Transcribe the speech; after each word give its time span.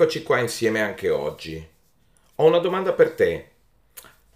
Eccoci 0.00 0.22
qua 0.22 0.38
insieme 0.38 0.80
anche 0.80 1.10
oggi. 1.10 1.68
Ho 2.36 2.46
una 2.46 2.58
domanda 2.58 2.92
per 2.92 3.14
te. 3.14 3.48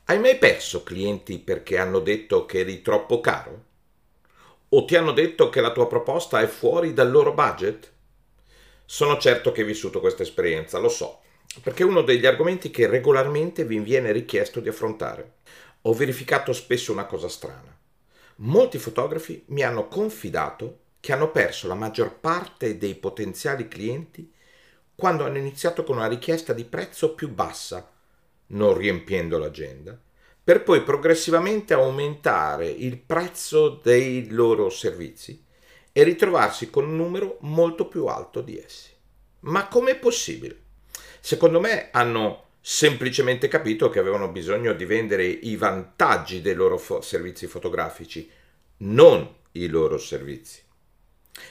Hai 0.06 0.19
mai 0.19 0.37
perso 0.37 0.83
clienti 0.83 1.38
perché 1.38 1.79
hanno 1.79 2.01
detto 2.01 2.46
che 2.46 2.58
eri 2.58 2.83
troppo 2.83 3.21
caro? 3.21 3.64
O 4.71 4.85
ti 4.85 4.96
hanno 4.96 5.13
detto 5.13 5.51
che 5.51 5.60
la 5.60 5.71
tua 5.71 5.87
proposta 5.87 6.40
è 6.40 6.49
fuori 6.49 6.92
dal 6.92 7.13
loro 7.13 7.33
budget? 7.33 7.92
Sono 8.85 9.17
certo 9.19 9.53
che 9.53 9.60
hai 9.60 9.67
vissuto 9.69 10.01
questa 10.01 10.24
esperienza, 10.24 10.81
lo 10.81 10.88
so, 10.88 11.21
perché 11.63 11.85
è 11.85 11.87
uno 11.87 12.03
degli 12.03 12.26
argomenti 12.26 12.72
che 12.72 12.88
regolarmente 12.88 13.65
vi 13.65 13.79
viene 13.79 14.10
richiesto 14.10 14.58
di 14.58 14.69
affrontare. 14.69 15.35
Ho 15.83 15.92
verificato 15.92 16.52
spesso 16.52 16.91
una 16.91 17.06
cosa 17.06 17.29
strana. 17.29 17.73
Molti 18.38 18.78
fotografi 18.78 19.44
mi 19.50 19.62
hanno 19.62 19.86
confidato 19.86 20.78
che 20.98 21.12
hanno 21.12 21.30
perso 21.30 21.69
la 21.69 21.74
maggior 21.74 22.19
parte 22.19 22.78
dei 22.78 22.97
potenziali 22.97 23.69
clienti 23.69 24.28
quando 24.95 25.24
hanno 25.24 25.38
iniziato 25.38 25.84
con 25.84 25.96
una 25.96 26.06
richiesta 26.06 26.52
di 26.52 26.64
prezzo 26.64 27.14
più 27.14 27.28
bassa, 27.28 27.91
non 28.48 28.77
riempiendo 28.77 29.38
l'agenda, 29.38 29.98
per 30.45 30.62
poi 30.62 30.83
progressivamente 30.83 31.73
aumentare 31.73 32.69
il 32.69 32.98
prezzo 32.98 33.80
dei 33.83 34.28
loro 34.30 34.70
servizi 34.70 35.45
e 35.92 36.02
ritrovarsi 36.02 36.70
con 36.70 36.84
un 36.84 36.97
numero 36.97 37.38
molto 37.41 37.86
più 37.86 38.06
alto 38.06 38.41
di 38.41 38.59
essi. 38.59 38.91
Ma 39.41 39.69
com'è 39.69 39.98
possibile? 39.98 40.60
Secondo 41.20 41.61
me 41.61 41.88
hanno 41.92 42.47
semplicemente 42.61 43.48
capito 43.48 43.91
che 43.91 43.98
avevano 43.98 44.28
bisogno 44.28 44.72
di 44.72 44.84
vendere 44.84 45.24
i 45.27 45.56
vantaggi 45.56 46.41
dei 46.41 46.55
loro 46.55 46.78
fo- 46.78 47.00
servizi 47.00 47.47
fotografici, 47.47 48.30
non 48.78 49.28
i 49.52 49.66
loro 49.66 49.98
servizi. 49.98 50.61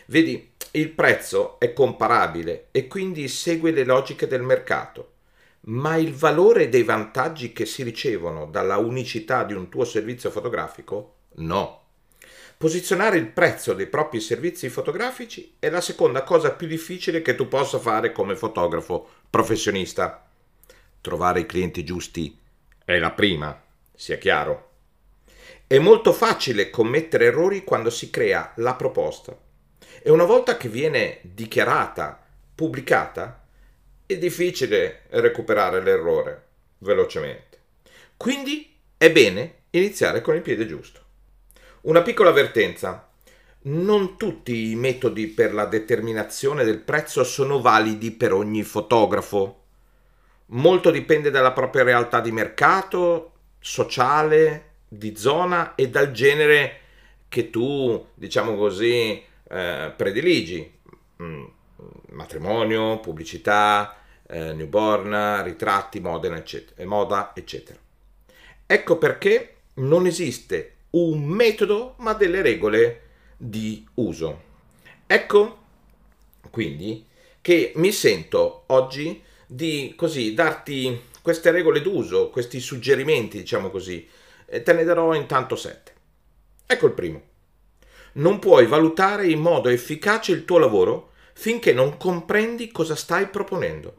Vedi, 0.08 0.52
il 0.72 0.90
prezzo 0.90 1.60
è 1.60 1.74
comparabile 1.74 2.68
e 2.72 2.88
quindi 2.88 3.28
segue 3.28 3.72
le 3.72 3.84
logiche 3.84 4.28
del 4.28 4.42
mercato, 4.42 5.14
ma 5.62 5.98
il 5.98 6.14
valore 6.14 6.70
dei 6.70 6.84
vantaggi 6.84 7.52
che 7.52 7.66
si 7.66 7.84
ricevono 7.84 8.46
dalla 8.46 8.78
unicità 8.78 9.44
di 9.44 9.54
un 9.54 9.70
tuo 9.70 9.84
servizio 9.84 10.32
fotografico 10.32 11.16
no. 11.36 11.80
Posizionare 12.58 13.18
il 13.18 13.28
prezzo 13.28 13.74
dei 13.74 13.88
propri 13.88 14.20
servizi 14.20 14.70
fotografici 14.70 15.56
è 15.60 15.70
la 15.70 15.82
seconda 15.82 16.24
cosa 16.24 16.52
più 16.52 16.68
difficile 16.68 17.22
che 17.22 17.36
tu 17.36 17.48
possa 17.48 17.80
fare 17.80 18.12
come 18.12 18.36
fotografo 18.36 19.08
professionista. 19.30 20.26
Trovare 21.02 21.40
i 21.40 21.46
clienti 21.48 21.84
giusti 21.84 22.38
è 22.86 22.98
la 23.00 23.12
prima, 23.12 23.60
sia 23.96 24.18
chiaro. 24.18 24.70
È 25.66 25.80
molto 25.80 26.14
facile 26.14 26.70
commettere 26.70 27.26
errori 27.26 27.64
quando 27.64 27.90
si 27.90 28.12
crea 28.12 28.54
la 28.58 28.76
proposta 28.76 29.50
e 30.04 30.10
una 30.10 30.26
volta 30.26 30.58
che 30.58 30.68
viene 30.68 31.20
dichiarata, 31.22 32.20
pubblicata, 32.56 33.44
è 34.06 34.18
difficile 34.18 35.04
recuperare 35.10 35.82
l'errore 35.82 36.46
velocemente. 36.80 37.60
Quindi 38.18 38.76
è 38.98 39.12
bene 39.12 39.54
iniziare 39.72 40.22
con 40.22 40.36
il 40.36 40.42
piede 40.42 40.66
giusto. 40.66 41.00
Una 41.82 42.02
piccola 42.02 42.30
avvertenza. 42.30 43.10
Non 43.64 44.18
tutti 44.18 44.72
i 44.72 44.76
metodi 44.76 45.28
per 45.28 45.54
la 45.54 45.66
determinazione 45.66 46.64
del 46.64 46.80
prezzo 46.80 47.24
sono 47.24 47.62
validi 47.62 48.10
per 48.10 48.34
ogni 48.34 48.64
fotografo. 48.64 49.60
Molto 50.48 50.90
dipende 50.90 51.30
dalla 51.30 51.52
propria 51.52 51.84
realtà 51.84 52.22
di 52.22 52.32
mercato, 52.32 53.34
sociale, 53.60 54.70
di 54.88 55.16
zona 55.16 55.76
e 55.76 55.90
dal 55.90 56.12
genere 56.12 56.80
che 57.30 57.52
tu, 57.52 58.08
diciamo 58.16 58.56
così, 58.56 59.24
eh, 59.52 59.94
prediligi. 59.96 60.80
Mm, 61.22 61.44
matrimonio, 62.12 63.00
pubblicità, 63.00 63.98
eh, 64.28 64.54
newborn, 64.54 65.44
ritratti, 65.44 66.00
moda 66.00 66.36
eccetera, 66.36 66.88
moda, 66.88 67.32
eccetera. 67.36 67.78
Ecco 68.66 68.98
perché 68.98 69.56
non 69.76 70.06
esiste 70.06 70.76
un 70.92 71.24
metodo, 71.24 71.96
ma 71.98 72.14
delle 72.14 72.42
regole 72.42 73.02
di 73.38 73.86
uso. 73.96 74.50
Ecco 75.08 75.60
quindi 76.50 77.06
che 77.42 77.72
mi 77.76 77.92
sento 77.92 78.64
oggi 78.68 79.22
di 79.46 79.94
così 79.96 80.34
darti 80.34 81.10
queste 81.22 81.52
regole 81.52 81.82
d'uso, 81.82 82.30
questi 82.30 82.60
suggerimenti, 82.60 83.38
diciamo 83.38 83.70
così, 83.70 84.08
te 84.46 84.74
ne 84.74 84.84
darò 84.84 85.14
intanto 85.14 85.56
sette. 85.56 85.94
Ecco 86.66 86.86
il 86.86 86.94
primo 86.94 87.30
non 88.14 88.40
puoi 88.40 88.66
valutare 88.66 89.28
in 89.28 89.40
modo 89.40 89.70
efficace 89.70 90.32
il 90.32 90.46
tuo 90.46 90.58
lavoro 90.58 91.12
finché 91.34 91.74
non 91.74 91.98
comprendi 91.98 92.72
cosa 92.72 92.96
stai 92.96 93.28
proponendo. 93.28 93.96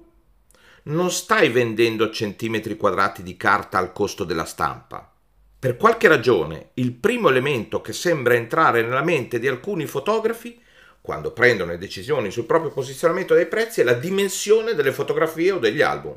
Non 0.85 1.11
stai 1.11 1.49
vendendo 1.49 2.11
centimetri 2.11 2.77
quadrati 2.77 3.23
di 3.23 3.37
carta 3.37 3.79
al 3.79 3.93
costo 3.93 4.25
della 4.25 4.45
stampa. 4.45 5.13
Per 5.59 5.77
qualche 5.77 6.09
ragione, 6.09 6.71
il 6.75 6.93
primo 6.93 7.29
elemento 7.29 7.81
che 7.81 7.93
sembra 7.93 8.35
entrare 8.35 8.83
nella 8.83 9.03
mente 9.03 9.39
di 9.39 9.47
alcuni 9.47 9.87
fotografi 9.87 10.61
quando 11.01 11.33
prendono 11.33 11.73
le 11.73 11.79
decisioni 11.79 12.31
sul 12.31 12.45
proprio 12.45 12.71
posizionamento 12.71 13.35
dei 13.35 13.47
prezzi 13.47 13.81
è 13.81 13.85
la 13.85 13.93
dimensione 13.93 14.75
delle 14.75 14.93
fotografie 14.93 15.51
o 15.51 15.59
degli 15.59 15.83
album. 15.83 16.17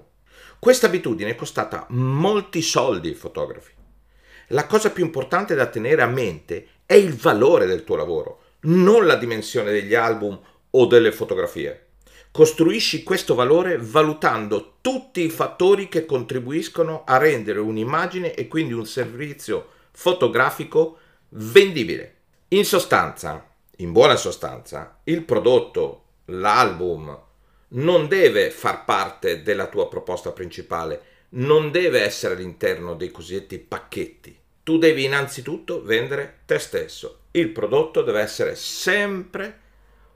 Questa 0.60 0.86
abitudine 0.86 1.32
è 1.32 1.36
costata 1.36 1.88
molti 1.90 2.62
soldi 2.62 3.08
ai 3.10 3.16
fotografi. 3.16 3.72
La 4.50 4.68
cosa 4.68 4.92
più 4.92 5.04
importante 5.04 5.56
da 5.56 5.66
tenere 5.66 6.04
a 6.04 6.08
mente 6.08 6.68
è 6.85 6.94
il 6.94 7.16
valore 7.16 7.66
del 7.66 7.84
tuo 7.84 7.96
lavoro, 7.96 8.40
non 8.62 9.06
la 9.06 9.16
dimensione 9.16 9.72
degli 9.72 9.96
album 9.96 10.40
o 10.69 10.85
delle 10.85 11.12
fotografie. 11.12 11.81
Costruisci 12.31 13.01
questo 13.01 13.34
valore 13.34 13.78
valutando 13.79 14.75
tutti 14.81 15.22
i 15.22 15.29
fattori 15.29 15.88
che 15.88 16.06
contribuiscono 16.06 17.03
a 17.06 17.18
rendere 17.18 17.59
un'immagine 17.59 18.34
e 18.34 18.47
quindi 18.47 18.73
un 18.73 18.85
servizio 18.85 19.69
fotografico 19.91 20.97
vendibile. 21.29 22.13
In 22.50 22.66
sostanza, 22.66 23.50
in 23.78 23.91
buona 23.91 24.16
sostanza, 24.16 25.00
il 25.06 25.23
prodotto, 25.23 26.03
l'album, 26.25 27.17
non 27.69 28.07
deve 28.07 28.52
far 28.52 28.85
parte 28.85 29.41
della 29.41 29.67
tua 29.67 29.88
proposta 29.88 30.31
principale, 30.31 31.02
non 31.29 31.72
deve 31.72 32.02
essere 32.02 32.35
all'interno 32.35 32.96
dei 32.96 33.12
cosiddetti 33.12 33.57
pacchetti 33.57 34.44
tu 34.66 34.80
devi 34.80 35.03
innanzitutto 35.03 35.84
vendere 35.84 36.40
te 36.48 36.58
stesso. 36.58 37.26
Il 37.30 37.50
prodotto 37.50 38.02
deve 38.02 38.22
essere 38.22 38.56
sempre 38.56 39.59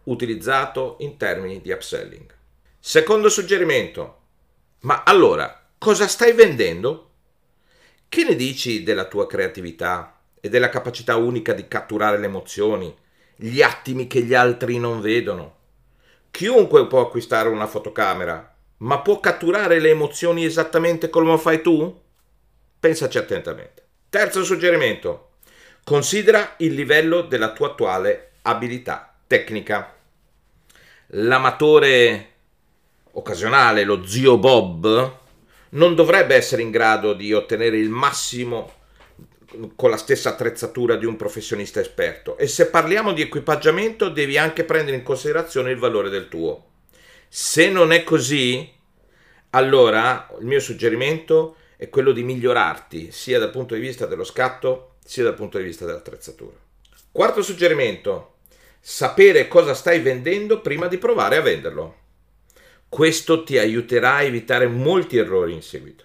utilizzato 0.05 0.95
in 1.01 1.17
termini 1.17 1.61
di 1.61 1.69
upselling. 1.69 2.33
Secondo 2.79 3.29
suggerimento, 3.29 4.21
ma 4.79 5.03
allora 5.03 5.69
cosa 5.77 6.07
stai 6.07 6.33
vendendo? 6.33 7.11
Che 8.09 8.23
ne 8.23 8.35
dici 8.35 8.81
della 8.81 9.05
tua 9.05 9.27
creatività 9.27 10.19
e 10.41 10.49
della 10.49 10.69
capacità 10.69 11.15
unica 11.15 11.53
di 11.53 11.67
catturare 11.67 12.17
le 12.17 12.25
emozioni, 12.25 12.91
gli 13.35 13.61
attimi 13.61 14.07
che 14.07 14.23
gli 14.23 14.33
altri 14.33 14.79
non 14.79 14.99
vedono? 14.99 15.57
Chiunque 16.31 16.87
può 16.87 17.01
acquistare 17.01 17.49
una 17.49 17.67
fotocamera, 17.67 18.55
ma 18.77 18.99
può 19.01 19.19
catturare 19.19 19.79
le 19.79 19.89
emozioni 19.89 20.43
esattamente 20.43 21.11
come 21.11 21.37
fai 21.37 21.61
tu? 21.61 22.01
Pensaci 22.79 23.19
attentamente. 23.19 23.88
Terzo 24.09 24.43
suggerimento. 24.43 25.33
Considera 25.83 26.55
il 26.57 26.73
livello 26.73 27.21
della 27.21 27.53
tua 27.53 27.67
attuale 27.67 28.31
abilità 28.41 29.15
tecnica. 29.27 29.95
L'amatore 31.09 32.31
occasionale, 33.11 33.83
lo 33.83 34.07
zio 34.07 34.39
Bob, 34.39 35.17
non 35.69 35.93
dovrebbe 35.93 36.33
essere 36.33 36.63
in 36.63 36.71
grado 36.71 37.13
di 37.13 37.33
ottenere 37.33 37.77
il 37.77 37.89
massimo 37.89 38.73
con 39.75 39.91
la 39.91 39.97
stessa 39.97 40.29
attrezzatura 40.29 40.95
di 40.95 41.05
un 41.05 41.15
professionista 41.15 41.79
esperto 41.79 42.35
e 42.37 42.47
se 42.47 42.69
parliamo 42.69 43.13
di 43.13 43.21
equipaggiamento 43.21 44.09
devi 44.09 44.39
anche 44.39 44.63
prendere 44.63 44.97
in 44.97 45.03
considerazione 45.03 45.69
il 45.69 45.77
valore 45.77 46.09
del 46.09 46.29
tuo. 46.29 46.65
Se 47.27 47.69
non 47.69 47.91
è 47.91 48.03
così, 48.03 48.67
allora 49.51 50.27
il 50.39 50.47
mio 50.47 50.59
suggerimento 50.59 51.57
è 51.79 51.87
quello 51.87 52.11
di 52.11 52.23
migliorarti 52.23 53.09
sia 53.09 53.39
dal 53.39 53.51
punto 53.51 53.73
di 53.73 53.79
vista 53.79 54.05
dello 54.05 54.25
scatto 54.25 54.95
sia 55.05 55.23
dal 55.23 55.33
punto 55.33 55.57
di 55.57 55.63
vista 55.63 55.85
dell'attrezzatura. 55.85 56.57
Quarto 57.09 57.41
suggerimento, 57.41 58.39
sapere 58.81 59.47
cosa 59.47 59.73
stai 59.73 60.01
vendendo 60.01 60.59
prima 60.59 60.87
di 60.87 60.97
provare 60.97 61.37
a 61.37 61.41
venderlo. 61.41 61.95
Questo 62.89 63.45
ti 63.45 63.57
aiuterà 63.57 64.15
a 64.15 64.23
evitare 64.23 64.67
molti 64.67 65.15
errori 65.15 65.53
in 65.53 65.61
seguito. 65.61 66.03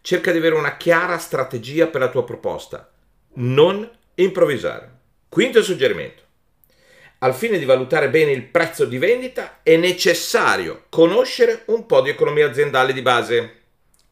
Cerca 0.00 0.32
di 0.32 0.38
avere 0.38 0.56
una 0.56 0.76
chiara 0.76 1.18
strategia 1.18 1.86
per 1.86 2.00
la 2.00 2.10
tua 2.10 2.24
proposta, 2.24 2.90
non 3.34 3.88
improvvisare. 4.16 4.90
Quinto 5.28 5.62
suggerimento. 5.62 6.22
Al 7.18 7.32
fine 7.32 7.60
di 7.60 7.64
valutare 7.64 8.10
bene 8.10 8.32
il 8.32 8.42
prezzo 8.42 8.86
di 8.86 8.98
vendita 8.98 9.60
è 9.62 9.76
necessario 9.76 10.86
conoscere 10.88 11.62
un 11.66 11.86
po' 11.86 12.00
di 12.00 12.10
economia 12.10 12.48
aziendale 12.48 12.92
di 12.92 13.02
base. 13.02 13.59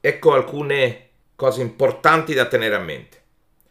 Ecco 0.09 0.33
alcune 0.33 1.09
cose 1.37 1.61
importanti 1.61 2.33
da 2.33 2.47
tenere 2.47 2.75
a 2.75 2.79
mente. 2.79 3.21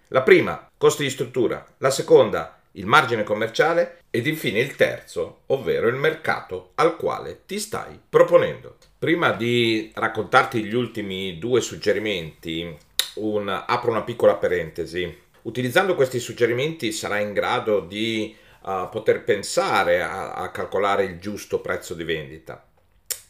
La 0.10 0.22
prima, 0.22 0.70
costi 0.78 1.02
di 1.02 1.10
struttura. 1.10 1.66
La 1.80 1.90
seconda, 1.90 2.62
il 2.74 2.86
margine 2.86 3.24
commerciale 3.24 4.02
ed 4.12 4.28
infine 4.28 4.60
il 4.60 4.76
terzo, 4.76 5.40
ovvero 5.48 5.88
il 5.88 5.96
mercato 5.96 6.74
al 6.76 6.96
quale 6.96 7.42
ti 7.48 7.58
stai 7.58 8.00
proponendo. 8.08 8.78
Prima 9.00 9.32
di 9.32 9.92
raccontarti 9.96 10.64
gli 10.64 10.76
ultimi 10.76 11.40
due 11.40 11.60
suggerimenti, 11.60 12.78
un, 13.16 13.50
apro 13.50 13.90
una 13.90 14.04
piccola 14.04 14.36
parentesi. 14.36 15.22
Utilizzando 15.42 15.96
questi 15.96 16.20
suggerimenti 16.20 16.92
sarai 16.92 17.24
in 17.24 17.34
grado 17.34 17.80
di 17.80 18.36
uh, 18.62 18.90
poter 18.92 19.24
pensare 19.24 20.04
a, 20.04 20.34
a 20.34 20.52
calcolare 20.52 21.04
il 21.04 21.18
giusto 21.18 21.62
prezzo 21.62 21.96
di 21.96 22.04
vendita. 22.04 22.64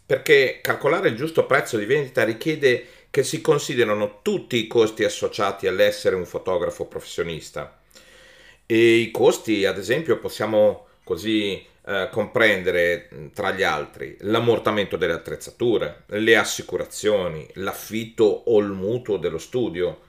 Perché 0.06 0.60
calcolare 0.62 1.10
il 1.10 1.16
giusto 1.16 1.46
prezzo 1.46 1.78
di 1.78 1.86
vendita 1.86 2.24
richiede 2.24 2.96
che 3.10 3.24
si 3.24 3.42
considerano 3.42 4.20
tutti 4.22 4.58
i 4.58 4.68
costi 4.68 5.04
associati 5.04 5.68
all'essere 5.68 6.16
un 6.16 6.26
fotografo 6.26 6.86
professionista. 6.86 7.80
E 8.66 8.96
i 8.96 9.12
costi, 9.12 9.66
ad 9.66 9.78
esempio, 9.78 10.20
possiamo 10.20 10.88
così 11.04 11.66
eh, 11.86 12.10
comprendere 12.12 13.08
tra 13.34 13.52
gli 13.52 13.64
altri 13.64 14.18
l'ammortamento 14.20 14.98
delle 14.98 15.14
attrezzature, 15.14 16.04
le 16.08 16.36
assicurazioni, 16.36 17.48
l'affitto 17.54 18.26
o 18.26 18.60
il 18.60 18.72
mutuo 18.72 19.16
dello 19.16 19.38
studio, 19.38 20.02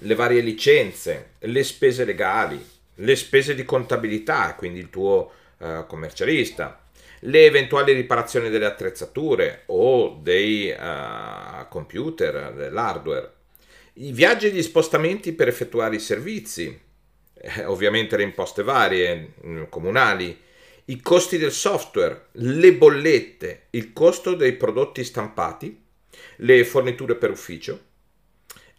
le 0.00 0.14
varie 0.14 0.42
licenze, 0.42 1.30
le 1.38 1.64
spese 1.64 2.04
legali, 2.04 2.62
le 2.96 3.16
spese 3.16 3.54
di 3.54 3.64
contabilità, 3.64 4.54
quindi 4.54 4.78
il 4.78 4.90
tuo 4.90 5.30
eh, 5.58 5.84
commercialista, 5.86 6.81
le 7.24 7.44
eventuali 7.44 7.92
riparazioni 7.92 8.50
delle 8.50 8.64
attrezzature 8.64 9.62
o 9.66 10.18
dei 10.20 10.70
uh, 10.70 11.68
computer, 11.68 12.52
dell'hardware, 12.54 13.32
i 13.94 14.12
viaggi 14.12 14.46
e 14.46 14.50
gli 14.50 14.62
spostamenti 14.62 15.32
per 15.32 15.48
effettuare 15.48 15.96
i 15.96 16.00
servizi, 16.00 16.80
eh, 17.34 17.64
ovviamente 17.64 18.16
le 18.16 18.22
imposte 18.24 18.62
varie, 18.62 19.34
mm, 19.44 19.64
comunali, 19.68 20.36
i 20.86 21.00
costi 21.00 21.38
del 21.38 21.52
software, 21.52 22.26
le 22.32 22.72
bollette, 22.74 23.66
il 23.70 23.92
costo 23.92 24.34
dei 24.34 24.54
prodotti 24.54 25.04
stampati, 25.04 25.80
le 26.36 26.64
forniture 26.64 27.14
per 27.14 27.30
ufficio, 27.30 27.80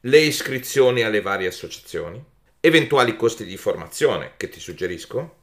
le 0.01 0.19
iscrizioni 0.19 1.01
alle 1.01 1.21
varie 1.21 1.47
associazioni, 1.47 2.21
eventuali 2.59 3.15
costi 3.15 3.45
di 3.45 3.55
formazione 3.55 4.33
che 4.35 4.49
ti 4.49 4.59
suggerisco 4.59 5.41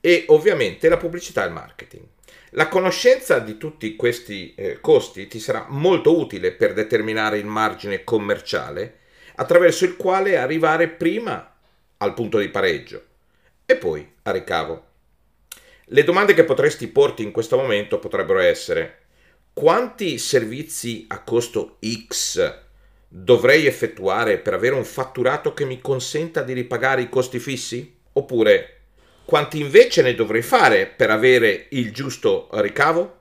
e 0.00 0.24
ovviamente 0.28 0.88
la 0.88 0.96
pubblicità 0.96 1.44
e 1.44 1.46
il 1.46 1.52
marketing. 1.52 2.04
La 2.52 2.68
conoscenza 2.68 3.38
di 3.40 3.58
tutti 3.58 3.94
questi 3.94 4.54
eh, 4.54 4.80
costi 4.80 5.26
ti 5.26 5.38
sarà 5.38 5.66
molto 5.68 6.18
utile 6.18 6.52
per 6.52 6.72
determinare 6.72 7.38
il 7.38 7.44
margine 7.44 8.04
commerciale 8.04 9.00
attraverso 9.34 9.84
il 9.84 9.96
quale 9.96 10.38
arrivare 10.38 10.88
prima 10.88 11.54
al 11.98 12.14
punto 12.14 12.38
di 12.38 12.48
pareggio 12.48 13.02
e 13.66 13.76
poi 13.76 14.10
a 14.22 14.30
ricavo. 14.30 14.86
Le 15.84 16.04
domande 16.04 16.34
che 16.34 16.44
potresti 16.44 16.86
porti 16.88 17.22
in 17.22 17.32
questo 17.32 17.56
momento 17.56 17.98
potrebbero 17.98 18.38
essere 18.38 19.00
quanti 19.52 20.18
servizi 20.18 21.04
a 21.08 21.22
costo 21.22 21.78
X 22.06 22.66
dovrei 23.08 23.66
effettuare 23.66 24.38
per 24.38 24.54
avere 24.54 24.74
un 24.74 24.84
fatturato 24.84 25.52
che 25.52 25.64
mi 25.64 25.80
consenta 25.80 26.42
di 26.42 26.52
ripagare 26.52 27.02
i 27.02 27.08
costi 27.08 27.38
fissi? 27.38 27.96
Oppure 28.12 28.77
quanti 29.28 29.60
invece 29.60 30.00
ne 30.00 30.14
dovrei 30.14 30.40
fare 30.40 30.86
per 30.86 31.10
avere 31.10 31.66
il 31.72 31.92
giusto 31.92 32.48
ricavo? 32.52 33.16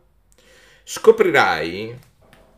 Scoprirai, 0.82 2.00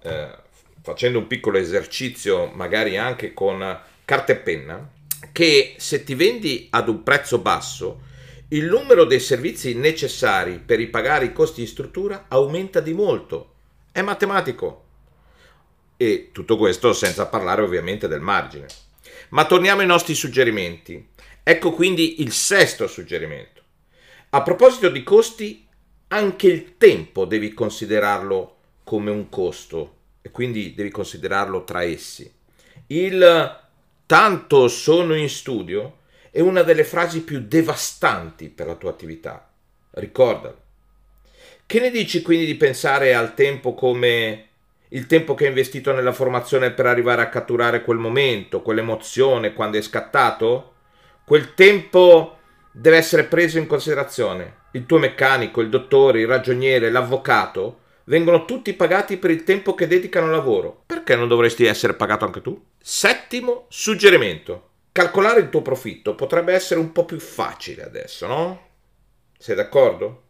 eh, 0.03 0.37
facendo 0.83 1.17
un 1.17 1.25
piccolo 1.25 1.57
esercizio, 1.57 2.51
magari 2.53 2.95
anche 2.95 3.33
con 3.33 3.81
carta 4.05 4.33
e 4.33 4.35
penna, 4.35 4.91
che 5.31 5.73
se 5.79 6.03
ti 6.03 6.13
vendi 6.13 6.67
ad 6.69 6.89
un 6.89 7.01
prezzo 7.01 7.39
basso, 7.39 8.01
il 8.49 8.65
numero 8.65 9.03
dei 9.05 9.19
servizi 9.19 9.73
necessari 9.73 10.61
per 10.63 10.77
ripagare 10.77 11.25
i 11.25 11.33
costi 11.33 11.61
di 11.61 11.67
struttura 11.67 12.25
aumenta 12.27 12.79
di 12.81 12.93
molto. 12.93 13.53
È 13.91 14.03
matematico. 14.03 14.83
E 15.97 16.29
tutto 16.31 16.55
questo 16.55 16.93
senza 16.93 17.25
parlare 17.25 17.63
ovviamente 17.63 18.07
del 18.07 18.21
margine. 18.21 18.67
Ma 19.29 19.45
torniamo 19.45 19.81
ai 19.81 19.87
nostri 19.87 20.13
suggerimenti. 20.13 21.17
Ecco 21.43 21.71
quindi 21.71 22.21
il 22.21 22.31
sesto 22.31 22.87
suggerimento. 22.87 23.61
A 24.29 24.43
proposito 24.43 24.89
di 24.89 25.03
costi, 25.03 25.67
anche 26.09 26.47
il 26.47 26.77
tempo 26.77 27.25
devi 27.25 27.53
considerarlo 27.53 28.57
come 28.83 29.11
un 29.11 29.29
costo 29.29 29.97
e 30.21 30.31
quindi 30.31 30.73
devi 30.73 30.89
considerarlo 30.89 31.63
tra 31.63 31.83
essi. 31.83 32.31
Il 32.87 33.59
tanto 34.05 34.67
sono 34.67 35.15
in 35.15 35.29
studio 35.29 35.97
è 36.31 36.39
una 36.41 36.61
delle 36.61 36.83
frasi 36.83 37.21
più 37.21 37.41
devastanti 37.41 38.49
per 38.49 38.67
la 38.67 38.75
tua 38.75 38.91
attività. 38.91 39.49
Ricordalo. 39.91 40.61
Che 41.65 41.79
ne 41.79 41.91
dici 41.91 42.21
quindi 42.21 42.45
di 42.45 42.55
pensare 42.55 43.13
al 43.13 43.33
tempo 43.33 43.73
come 43.73 44.47
il 44.89 45.05
tempo 45.05 45.35
che 45.35 45.43
hai 45.43 45.49
investito 45.49 45.93
nella 45.93 46.11
formazione 46.11 46.71
per 46.71 46.87
arrivare 46.87 47.21
a 47.21 47.29
catturare 47.29 47.83
quel 47.83 47.97
momento, 47.97 48.61
quell'emozione 48.61 49.53
quando 49.53 49.77
è 49.77 49.81
scattato? 49.81 50.73
Quel 51.29 51.53
tempo 51.53 52.39
deve 52.71 52.97
essere 52.97 53.23
preso 53.25 53.59
in 53.59 53.67
considerazione. 53.67 54.61
Il 54.71 54.87
tuo 54.87 54.97
meccanico, 54.97 55.61
il 55.61 55.69
dottore, 55.69 56.21
il 56.21 56.27
ragioniere, 56.27 56.89
l'avvocato 56.89 57.81
vengono 58.05 58.45
tutti 58.45 58.73
pagati 58.73 59.17
per 59.17 59.29
il 59.29 59.43
tempo 59.43 59.75
che 59.75 59.85
dedicano 59.85 60.25
al 60.25 60.31
lavoro. 60.31 60.85
Perché 60.87 61.15
non 61.15 61.27
dovresti 61.27 61.65
essere 61.65 61.93
pagato 61.93 62.25
anche 62.25 62.41
tu? 62.41 62.59
Settimo 62.81 63.67
suggerimento. 63.69 64.69
Calcolare 64.91 65.41
il 65.41 65.49
tuo 65.49 65.61
profitto 65.61 66.15
potrebbe 66.15 66.53
essere 66.53 66.79
un 66.79 66.91
po' 66.91 67.05
più 67.05 67.19
facile 67.19 67.83
adesso, 67.83 68.25
no? 68.25 68.67
Sei 69.37 69.55
d'accordo? 69.55 70.23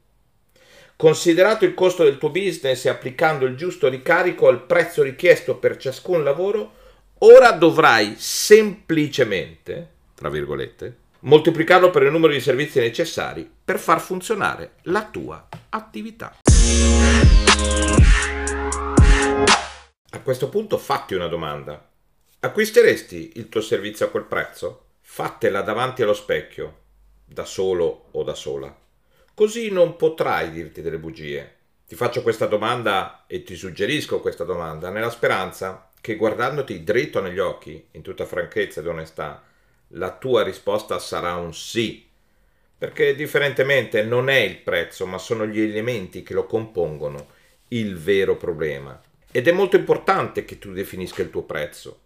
Considerato 0.97 1.63
il 1.63 1.75
costo 1.75 2.03
del 2.03 2.17
tuo 2.17 2.29
business 2.29 2.83
e 2.83 2.89
applicando 2.89 3.45
il 3.45 3.55
giusto 3.55 3.87
ricarico 3.87 4.49
al 4.49 4.65
prezzo 4.65 5.01
richiesto 5.01 5.55
per 5.55 5.77
ciascun 5.77 6.25
lavoro, 6.25 6.73
ora 7.19 7.51
dovrai 7.51 8.15
semplicemente, 8.17 9.93
tra 10.19 10.29
virgolette, 10.29 10.97
moltiplicarlo 11.19 11.91
per 11.91 12.03
il 12.03 12.11
numero 12.11 12.33
di 12.33 12.41
servizi 12.41 12.77
necessari 12.79 13.49
per 13.63 13.79
far 13.79 14.01
funzionare 14.01 14.73
la 14.83 15.05
tua 15.05 15.47
attività. 15.69 16.35
A 20.11 20.19
questo 20.19 20.49
punto 20.49 20.77
fatti 20.77 21.13
una 21.13 21.27
domanda. 21.27 21.89
Acquisteresti 22.41 23.31
il 23.35 23.47
tuo 23.47 23.61
servizio 23.61 24.07
a 24.07 24.09
quel 24.09 24.25
prezzo? 24.25 24.87
Fatela 24.99 25.61
davanti 25.61 26.01
allo 26.01 26.13
specchio, 26.13 26.79
da 27.23 27.45
solo 27.45 28.07
o 28.11 28.21
da 28.23 28.35
sola. 28.35 28.77
Così 29.33 29.71
non 29.71 29.95
potrai 29.95 30.51
dirti 30.51 30.81
delle 30.81 30.99
bugie. 30.99 31.55
Ti 31.87 31.95
faccio 31.95 32.23
questa 32.23 32.45
domanda 32.45 33.23
e 33.25 33.43
ti 33.43 33.55
suggerisco 33.55 34.19
questa 34.19 34.43
domanda 34.43 34.89
nella 34.89 35.09
speranza 35.09 35.89
che 36.01 36.17
guardandoti 36.17 36.83
dritto 36.83 37.21
negli 37.21 37.39
occhi, 37.39 37.87
in 37.91 38.01
tutta 38.01 38.25
franchezza 38.25 38.81
ed 38.81 38.87
onestà, 38.87 39.47
la 39.89 40.11
tua 40.11 40.43
risposta 40.43 40.99
sarà 40.99 41.35
un 41.35 41.53
sì. 41.53 42.07
Perché 42.77 43.15
differentemente 43.15 44.03
non 44.03 44.29
è 44.29 44.37
il 44.37 44.57
prezzo, 44.57 45.05
ma 45.05 45.17
sono 45.17 45.45
gli 45.45 45.59
elementi 45.59 46.23
che 46.23 46.33
lo 46.33 46.45
compongono 46.45 47.27
il 47.69 47.97
vero 47.97 48.37
problema. 48.37 48.99
Ed 49.31 49.47
è 49.47 49.51
molto 49.51 49.75
importante 49.75 50.45
che 50.45 50.57
tu 50.57 50.71
definisca 50.71 51.21
il 51.21 51.29
tuo 51.29 51.43
prezzo, 51.43 51.99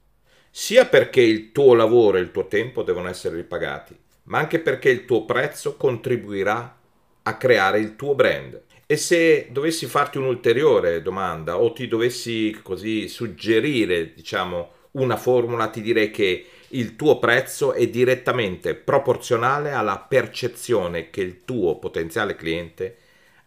sia 0.49 0.85
perché 0.85 1.21
il 1.21 1.51
tuo 1.51 1.73
lavoro 1.73 2.17
e 2.17 2.21
il 2.21 2.31
tuo 2.31 2.47
tempo 2.47 2.83
devono 2.83 3.07
essere 3.07 3.35
ripagati, 3.35 3.97
ma 4.23 4.39
anche 4.39 4.59
perché 4.59 4.89
il 4.89 5.05
tuo 5.05 5.25
prezzo 5.25 5.77
contribuirà 5.77 6.79
a 7.23 7.37
creare 7.37 7.79
il 7.79 7.95
tuo 7.95 8.13
brand. 8.15 8.61
E 8.85 8.97
se 8.97 9.47
dovessi 9.51 9.85
farti 9.85 10.17
un'ulteriore 10.17 11.01
domanda 11.01 11.57
o 11.57 11.71
ti 11.71 11.87
dovessi 11.87 12.59
così 12.61 13.07
suggerire, 13.07 14.13
diciamo, 14.13 14.71
una 14.91 15.17
formula, 15.17 15.69
ti 15.69 15.81
direi 15.81 16.11
che 16.11 16.45
il 16.73 16.95
tuo 16.95 17.19
prezzo 17.19 17.73
è 17.73 17.87
direttamente 17.87 18.73
proporzionale 18.73 19.71
alla 19.71 19.99
percezione 19.99 21.09
che 21.09 21.21
il 21.21 21.43
tuo 21.45 21.77
potenziale 21.77 22.35
cliente 22.35 22.97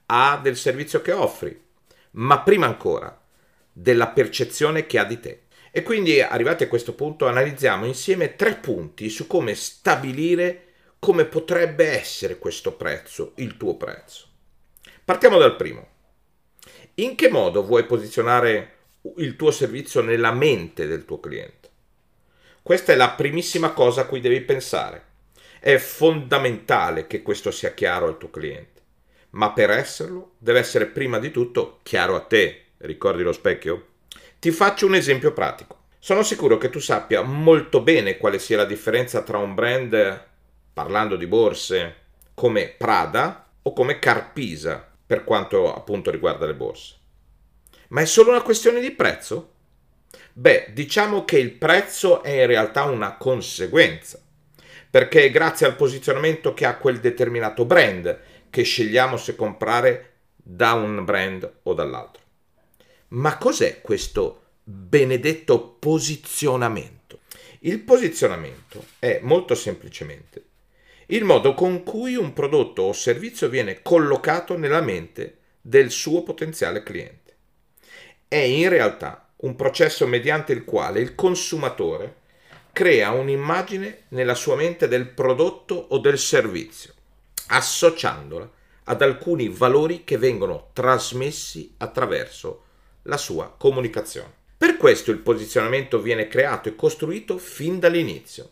ha 0.07 0.39
del 0.41 0.57
servizio 0.57 1.03
che 1.03 1.13
offri, 1.13 1.61
ma 2.13 2.41
prima 2.41 2.67
ancora 2.67 3.21
della 3.73 4.09
percezione 4.09 4.87
che 4.87 4.99
ha 4.99 5.05
di 5.05 5.19
te. 5.19 5.43
E 5.73 5.83
quindi 5.83 6.21
arrivati 6.21 6.63
a 6.63 6.69
questo 6.69 6.95
punto 6.95 7.27
analizziamo 7.27 7.85
insieme 7.85 8.37
tre 8.37 8.55
punti 8.55 9.11
su 9.11 9.27
come 9.27 9.55
stabilire 9.55 10.63
come 10.99 11.25
potrebbe 11.25 11.89
essere 11.89 12.39
questo 12.39 12.73
prezzo, 12.73 13.33
il 13.37 13.57
tuo 13.57 13.77
prezzo. 13.77 14.27
Partiamo 15.05 15.39
dal 15.39 15.57
primo. 15.57 15.89
In 16.95 17.15
che 17.17 17.29
modo 17.29 17.65
vuoi 17.65 17.85
posizionare 17.85 18.75
il 19.17 19.37
tuo 19.37 19.51
servizio 19.51 20.01
nella 20.01 20.33
mente 20.33 20.87
del 20.87 21.05
tuo 21.05 21.21
cliente? 21.21 21.66
Questa 22.67 22.93
è 22.93 22.97
la 22.97 23.11
primissima 23.11 23.71
cosa 23.71 24.01
a 24.01 24.05
cui 24.07 24.19
devi 24.19 24.41
pensare. 24.41 25.05
È 25.61 25.77
fondamentale 25.77 27.07
che 27.07 27.23
questo 27.23 27.53
sia 27.53 27.73
chiaro 27.73 28.09
al 28.09 28.19
tuo 28.19 28.29
cliente, 28.29 28.83
ma 29.31 29.53
per 29.53 29.71
esserlo 29.71 30.33
deve 30.39 30.59
essere 30.59 30.87
prima 30.87 31.21
di 31.21 31.31
tutto 31.31 31.79
chiaro 31.85 32.17
a 32.17 32.23
te. 32.23 32.71
Ricordi 32.79 33.23
lo 33.23 33.31
specchio? 33.31 33.87
Ti 34.41 34.51
faccio 34.51 34.87
un 34.87 34.97
esempio 34.97 35.33
pratico. 35.33 35.83
Sono 36.01 36.25
sicuro 36.25 36.59
che 36.59 36.69
tu 36.69 36.81
sappia 36.81 37.23
molto 37.23 37.83
bene 37.83 38.17
quale 38.17 38.41
sia 38.41 38.57
la 38.57 38.65
differenza 38.65 39.23
tra 39.23 39.39
un 39.39 39.55
brand 39.55 40.25
parlando 40.73 41.15
di 41.15 41.29
borse, 41.29 41.95
come 42.35 42.75
Prada 42.77 43.49
o 43.63 43.73
come 43.73 44.01
Carpisa 44.01 44.91
per 45.07 45.23
quanto 45.23 45.73
appunto 45.73 46.11
riguarda 46.11 46.47
le 46.47 46.55
borse. 46.55 46.97
Ma 47.91 48.01
è 48.01 48.07
solo 48.07 48.31
una 48.31 48.43
questione 48.43 48.81
di 48.81 48.91
prezzo? 48.91 49.53
Beh, 50.39 50.67
diciamo 50.75 51.25
che 51.25 51.39
il 51.39 51.53
prezzo 51.53 52.23
è 52.23 52.43
in 52.43 52.47
realtà 52.47 52.85
una 52.85 53.17
conseguenza, 53.17 54.23
perché 54.91 55.25
è 55.25 55.31
grazie 55.31 55.65
al 55.65 55.77
posizionamento 55.77 56.53
che 56.53 56.67
ha 56.67 56.77
quel 56.77 57.01
determinato 57.01 57.65
brand 57.65 58.21
che 58.51 58.63
scegliamo 58.63 59.17
se 59.17 59.35
comprare 59.35 60.13
da 60.37 60.75
un 60.75 61.07
brand 61.07 61.51
o 61.63 61.73
dall'altro. 61.73 62.23
Ma 63.09 63.39
cos'è 63.39 63.81
questo 63.81 64.43
benedetto 64.63 65.79
posizionamento? 65.79 67.21
Il 67.61 67.81
posizionamento 67.81 68.85
è 68.99 69.21
molto 69.23 69.55
semplicemente 69.55 70.45
il 71.07 71.25
modo 71.25 71.55
con 71.55 71.83
cui 71.83 72.15
un 72.15 72.35
prodotto 72.35 72.83
o 72.83 72.93
servizio 72.93 73.49
viene 73.49 73.81
collocato 73.81 74.59
nella 74.59 74.83
mente 74.83 75.39
del 75.63 75.91
suo 75.91 76.23
potenziale 76.23 76.83
cliente. 76.83 77.37
È 78.29 78.37
in 78.37 78.69
realtà 78.69 79.26
un 79.39 79.57
processo 79.57 80.07
mediante 80.07 80.53
il 80.53 80.65
quale 80.65 81.01
il 81.01 81.15
consumatore 81.15 82.25
crea 82.73 83.11
un'immagine 83.11 84.05
nella 84.09 84.35
sua 84.35 84.57
mente 84.57 84.89
del 84.89 85.09
prodotto 85.09 85.75
o 85.75 85.99
del 85.99 86.19
servizio, 86.19 86.93
associandola 87.49 88.51
ad 88.85 89.03
alcuni 89.03 89.49
valori 89.49 90.05
che 90.05 90.19
vengono 90.19 90.71
trasmessi 90.73 91.75
attraverso 91.79 92.65
la 93.03 93.17
sua 93.17 93.55
comunicazione. 93.57 94.33
Per 94.57 94.77
questo 94.77 95.11
il 95.11 95.19
posizionamento 95.19 96.01
viene 96.01 96.29
creato 96.29 96.69
e 96.69 96.77
costruito 96.77 97.39
fin 97.39 97.79
dall'inizio 97.79 98.51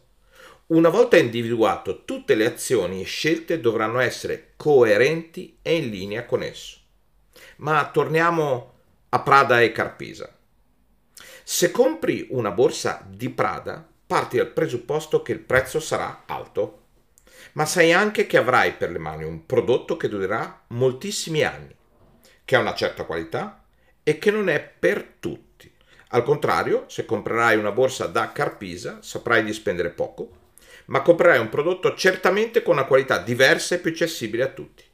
una 0.67 0.89
volta 0.89 1.19
individuato, 1.19 2.05
tutte 2.07 2.35
le 2.35 2.47
azioni 2.47 3.03
e 3.03 3.05
scelte 3.05 3.61
dovranno 3.61 3.99
essere 3.99 4.53
coerenti 4.57 5.59
e 5.61 5.77
in 5.77 5.91
linea 5.91 6.25
con 6.25 6.43
esso. 6.43 6.79
Ma 7.57 7.91
torniamo 7.91 8.73
a 9.11 9.21
Prada 9.21 9.61
e 9.61 9.73
Carpisa. 9.73 10.35
Se 11.45 11.71
compri 11.71 12.27
una 12.31 12.51
borsa 12.51 13.05
di 13.07 13.31
Prada, 13.31 13.87
parti 14.07 14.39
dal 14.39 14.51
presupposto 14.51 15.23
che 15.23 15.33
il 15.33 15.41
prezzo 15.41 15.79
sarà 15.79 16.23
alto, 16.27 16.81
ma 17.53 17.67
sai 17.67 17.93
anche 17.93 18.27
che 18.27 18.39
avrai 18.39 18.73
per 18.73 18.91
le 18.91 18.99
mani 18.99 19.25
un 19.25 19.47
prodotto 19.47 19.97
che 19.97 20.09
durerà 20.09 20.65
moltissimi 20.69 21.43
anni, 21.43 21.75
che 22.45 22.57
ha 22.57 22.61
una 22.61 22.75
certa 22.75 23.05
qualità 23.05 23.63
e 24.03 24.19
che 24.19 24.31
non 24.31 24.49
è 24.49 24.61
per 24.61 25.17
tutti. 25.21 25.71
Al 26.09 26.23
contrario, 26.25 26.85
se 26.89 27.05
comprerai 27.05 27.57
una 27.57 27.73
borsa 27.73 28.07
da 28.07 28.33
Carpisa, 28.33 28.99
saprai 29.03 29.45
di 29.45 29.53
spendere 29.53 29.91
poco 29.91 30.43
ma 30.87 31.03
comprerai 31.03 31.39
un 31.39 31.49
prodotto 31.49 31.95
certamente 31.95 32.63
con 32.63 32.75
una 32.75 32.85
qualità 32.85 33.19
diversa 33.19 33.75
e 33.75 33.79
più 33.79 33.91
accessibile 33.91 34.43
a 34.43 34.49
tutti. 34.49 34.85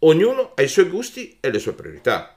Ognuno 0.00 0.52
ha 0.54 0.62
i 0.62 0.68
suoi 0.68 0.86
gusti 0.86 1.38
e 1.40 1.50
le 1.50 1.58
sue 1.58 1.72
priorità. 1.72 2.33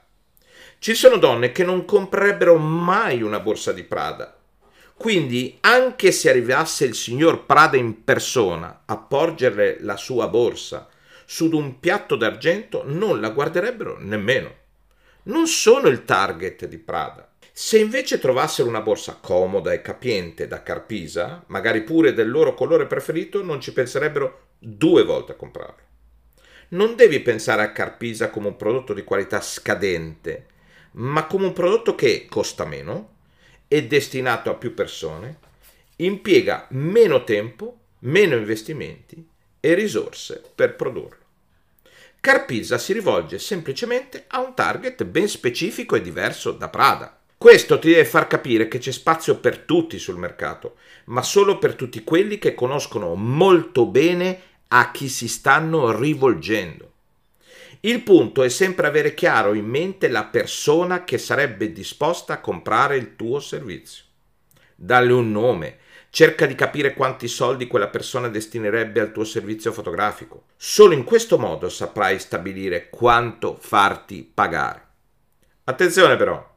Ci 0.80 0.94
sono 0.94 1.16
donne 1.16 1.50
che 1.50 1.64
non 1.64 1.84
comprerebbero 1.84 2.56
mai 2.56 3.20
una 3.20 3.40
borsa 3.40 3.72
di 3.72 3.82
Prada. 3.82 4.38
Quindi, 4.96 5.58
anche 5.60 6.12
se 6.12 6.30
arrivasse 6.30 6.84
il 6.84 6.94
signor 6.94 7.46
Prada 7.46 7.76
in 7.76 8.04
persona 8.04 8.82
a 8.84 8.96
porgerle 8.96 9.78
la 9.80 9.96
sua 9.96 10.28
borsa 10.28 10.88
su 11.26 11.50
un 11.52 11.80
piatto 11.80 12.14
d'argento, 12.14 12.84
non 12.86 13.20
la 13.20 13.30
guarderebbero 13.30 13.98
nemmeno. 13.98 14.54
Non 15.24 15.48
sono 15.48 15.88
il 15.88 16.04
target 16.04 16.66
di 16.66 16.78
Prada. 16.78 17.28
Se 17.52 17.76
invece 17.76 18.20
trovassero 18.20 18.68
una 18.68 18.80
borsa 18.80 19.18
comoda 19.20 19.72
e 19.72 19.82
capiente 19.82 20.46
da 20.46 20.62
Carpisa, 20.62 21.42
magari 21.48 21.82
pure 21.82 22.12
del 22.12 22.30
loro 22.30 22.54
colore 22.54 22.86
preferito, 22.86 23.42
non 23.42 23.60
ci 23.60 23.72
penserebbero 23.72 24.46
due 24.60 25.02
volte 25.02 25.32
a 25.32 25.34
comprarlo. 25.34 25.82
Non 26.68 26.94
devi 26.94 27.18
pensare 27.18 27.62
a 27.62 27.72
Carpisa 27.72 28.30
come 28.30 28.46
un 28.46 28.56
prodotto 28.56 28.94
di 28.94 29.02
qualità 29.02 29.40
scadente, 29.40 30.46
ma 30.98 31.26
come 31.26 31.46
un 31.46 31.52
prodotto 31.52 31.94
che 31.94 32.26
costa 32.28 32.64
meno, 32.64 33.16
è 33.68 33.82
destinato 33.84 34.50
a 34.50 34.54
più 34.54 34.74
persone, 34.74 35.38
impiega 35.96 36.66
meno 36.70 37.24
tempo, 37.24 37.78
meno 38.00 38.36
investimenti 38.36 39.26
e 39.60 39.74
risorse 39.74 40.42
per 40.54 40.76
produrlo. 40.76 41.26
Carpisa 42.20 42.78
si 42.78 42.92
rivolge 42.92 43.38
semplicemente 43.38 44.24
a 44.28 44.40
un 44.40 44.54
target 44.54 45.04
ben 45.04 45.28
specifico 45.28 45.94
e 45.94 46.02
diverso 46.02 46.52
da 46.52 46.68
Prada. 46.68 47.16
Questo 47.36 47.78
ti 47.78 47.90
deve 47.90 48.04
far 48.04 48.26
capire 48.26 48.66
che 48.66 48.78
c'è 48.78 48.90
spazio 48.90 49.38
per 49.38 49.58
tutti 49.58 49.98
sul 49.98 50.16
mercato, 50.16 50.76
ma 51.06 51.22
solo 51.22 51.58
per 51.58 51.74
tutti 51.74 52.02
quelli 52.02 52.38
che 52.38 52.54
conoscono 52.54 53.14
molto 53.14 53.86
bene 53.86 54.40
a 54.68 54.90
chi 54.90 55.08
si 55.08 55.28
stanno 55.28 55.96
rivolgendo. 55.96 56.87
Il 57.80 58.02
punto 58.02 58.42
è 58.42 58.48
sempre 58.48 58.88
avere 58.88 59.14
chiaro 59.14 59.54
in 59.54 59.66
mente 59.66 60.08
la 60.08 60.24
persona 60.24 61.04
che 61.04 61.16
sarebbe 61.16 61.72
disposta 61.72 62.32
a 62.32 62.40
comprare 62.40 62.96
il 62.96 63.14
tuo 63.14 63.38
servizio. 63.38 64.02
Dalle 64.74 65.12
un 65.12 65.30
nome, 65.30 65.78
cerca 66.10 66.44
di 66.46 66.56
capire 66.56 66.94
quanti 66.94 67.28
soldi 67.28 67.68
quella 67.68 67.86
persona 67.86 68.26
destinerebbe 68.26 68.98
al 68.98 69.12
tuo 69.12 69.22
servizio 69.22 69.70
fotografico. 69.72 70.46
Solo 70.56 70.94
in 70.94 71.04
questo 71.04 71.38
modo 71.38 71.68
saprai 71.68 72.18
stabilire 72.18 72.88
quanto 72.90 73.56
farti 73.60 74.28
pagare. 74.32 74.86
Attenzione 75.62 76.16
però, 76.16 76.56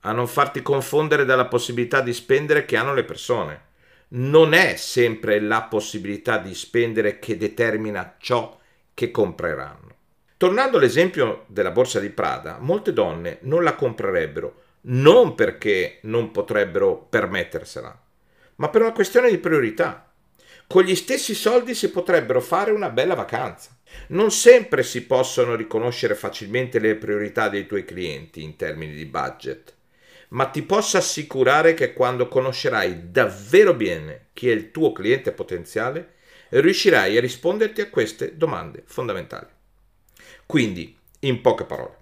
a 0.00 0.12
non 0.12 0.26
farti 0.26 0.62
confondere 0.62 1.26
dalla 1.26 1.48
possibilità 1.48 2.00
di 2.00 2.14
spendere 2.14 2.64
che 2.64 2.78
hanno 2.78 2.94
le 2.94 3.04
persone. 3.04 3.64
Non 4.08 4.54
è 4.54 4.76
sempre 4.76 5.38
la 5.38 5.64
possibilità 5.64 6.38
di 6.38 6.54
spendere 6.54 7.18
che 7.18 7.36
determina 7.36 8.14
ciò 8.18 8.58
che 8.94 9.10
compreranno. 9.10 9.85
Tornando 10.36 10.76
all'esempio 10.76 11.44
della 11.48 11.70
borsa 11.70 11.98
di 11.98 12.10
Prada, 12.10 12.58
molte 12.60 12.92
donne 12.92 13.38
non 13.42 13.62
la 13.62 13.74
comprerebbero 13.74 14.62
non 14.88 15.34
perché 15.34 15.98
non 16.02 16.30
potrebbero 16.30 16.96
permettersela, 16.96 18.02
ma 18.56 18.68
per 18.68 18.82
una 18.82 18.92
questione 18.92 19.30
di 19.30 19.38
priorità. 19.38 20.12
Con 20.68 20.82
gli 20.82 20.94
stessi 20.94 21.34
soldi 21.34 21.74
si 21.74 21.90
potrebbero 21.90 22.40
fare 22.40 22.70
una 22.70 22.90
bella 22.90 23.14
vacanza. 23.14 23.76
Non 24.08 24.30
sempre 24.30 24.82
si 24.82 25.04
possono 25.04 25.54
riconoscere 25.54 26.14
facilmente 26.14 26.78
le 26.78 26.96
priorità 26.96 27.48
dei 27.48 27.66
tuoi 27.66 27.84
clienti 27.84 28.42
in 28.42 28.56
termini 28.56 28.94
di 28.94 29.06
budget 29.06 29.74
ma 30.28 30.46
ti 30.46 30.62
posso 30.62 30.96
assicurare 30.96 31.74
che 31.74 31.92
quando 31.92 32.28
conoscerai 32.28 33.10
davvero 33.10 33.74
bene 33.74 34.28
chi 34.32 34.48
è 34.48 34.52
il 34.52 34.70
tuo 34.70 34.92
cliente 34.92 35.32
potenziale, 35.32 36.14
riuscirai 36.50 37.16
a 37.16 37.20
risponderti 37.20 37.80
a 37.80 37.90
queste 37.90 38.36
domande 38.36 38.82
fondamentali. 38.86 39.55
Quindi, 40.46 40.96
in 41.20 41.40
poche 41.40 41.64
parole, 41.64 41.96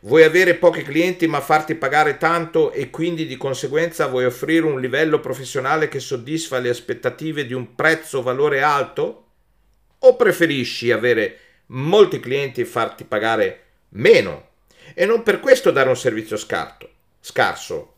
vuoi 0.00 0.22
avere 0.22 0.54
pochi 0.54 0.82
clienti 0.82 1.26
ma 1.26 1.40
farti 1.40 1.74
pagare 1.74 2.16
tanto 2.16 2.72
e 2.72 2.90
quindi 2.90 3.26
di 3.26 3.36
conseguenza 3.36 4.06
vuoi 4.06 4.24
offrire 4.24 4.64
un 4.64 4.80
livello 4.80 5.20
professionale 5.20 5.88
che 5.88 6.00
soddisfa 6.00 6.58
le 6.58 6.70
aspettative 6.70 7.44
di 7.44 7.52
un 7.52 7.74
prezzo-valore 7.74 8.62
alto? 8.62 9.24
O 9.98 10.16
preferisci 10.16 10.90
avere 10.90 11.38
molti 11.66 12.20
clienti 12.20 12.62
e 12.62 12.64
farti 12.64 13.04
pagare 13.04 13.64
meno 13.90 14.48
e 14.94 15.04
non 15.04 15.22
per 15.22 15.40
questo 15.40 15.70
dare 15.70 15.88
un 15.88 15.96
servizio 15.96 16.36
scarto? 16.36 16.88
scarso, 17.20 17.94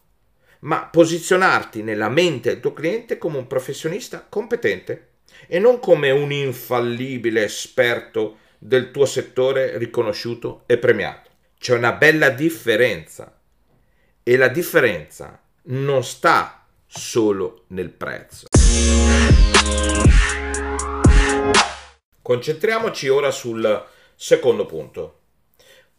ma 0.61 0.85
posizionarti 0.85 1.83
nella 1.83 2.09
mente 2.09 2.51
del 2.51 2.61
tuo 2.61 2.73
cliente 2.73 3.19
come 3.19 3.39
un 3.39 3.47
professionista 3.47 4.27
competente 4.29 5.09
e 5.47 5.59
non 5.59 5.79
come 5.79 6.11
un 6.11 6.33
infallibile 6.33 7.45
esperto 7.45 8.39
del 8.65 8.93
tuo 8.93 9.07
settore 9.07 9.77
riconosciuto 9.77 10.63
e 10.67 10.79
premiato. 10.79 11.31
C'è 11.59 11.75
una 11.75 11.93
bella 11.93 12.31
differenza 12.31 13.41
e 14.23 14.37
la 14.37 14.47
differenza 14.47 15.43
non 15.63 16.05
sta 16.05 16.65
solo 16.87 17.65
nel 17.69 17.91
prezzo. 17.91 18.47
Concentriamoci 22.23 23.09
ora 23.09 23.33
sul 23.33 23.85
secondo 24.15 24.65
punto. 24.65 25.19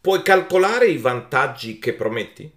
Puoi 0.00 0.22
calcolare 0.22 0.86
i 0.86 0.96
vantaggi 0.96 1.78
che 1.78 1.92
prometti? 1.92 2.50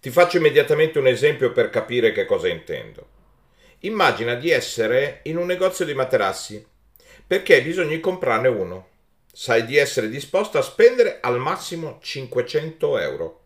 Ti 0.00 0.10
faccio 0.10 0.36
immediatamente 0.36 0.98
un 0.98 1.06
esempio 1.06 1.52
per 1.52 1.70
capire 1.70 2.12
che 2.12 2.26
cosa 2.26 2.48
intendo. 2.48 3.08
Immagina 3.80 4.34
di 4.34 4.50
essere 4.50 5.20
in 5.24 5.38
un 5.38 5.46
negozio 5.46 5.86
di 5.86 5.94
materassi 5.94 6.66
perché 7.26 7.54
hai 7.54 7.62
bisogno 7.62 7.88
di 7.88 8.00
comprarne 8.00 8.48
uno. 8.48 8.88
Sai 9.32 9.64
di 9.64 9.76
essere 9.76 10.08
disposto 10.08 10.58
a 10.58 10.62
spendere 10.62 11.18
al 11.20 11.38
massimo 11.38 11.98
500 12.02 12.98
euro 12.98 13.40